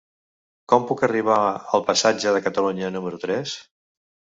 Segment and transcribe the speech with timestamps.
[0.73, 3.59] Com puc arribar al passatge de Catalunya número tres?